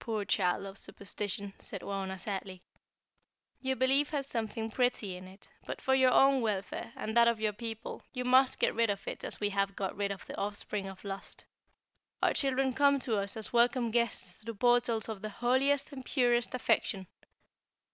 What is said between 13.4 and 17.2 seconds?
welcome guests through portals of the holiest and purest affection.